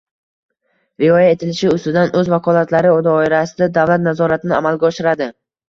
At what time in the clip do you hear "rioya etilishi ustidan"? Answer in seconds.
1.03-2.17